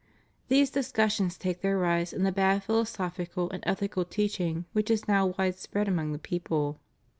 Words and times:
These 0.47 0.71
discussions 0.71 1.37
take 1.37 1.61
their 1.61 1.77
rise 1.77 2.11
in 2.11 2.23
the 2.23 2.31
bad 2.31 2.63
philosophical 2.63 3.51
and 3.51 3.63
ethical 3.67 4.03
teaching 4.03 4.65
which 4.73 4.89
is 4.89 5.07
now 5.07 5.35
widespread 5.37 5.87
among 5.87 6.11
the 6.11 6.17
people. 6.17 6.79